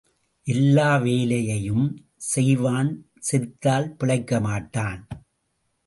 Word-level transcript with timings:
எல்லா 0.47 0.97
வேலையும் 0.97 1.85
செய்வான் 2.17 2.91
செத்தால் 3.31 3.89
பிழைக்கமாட்டான். 3.99 5.01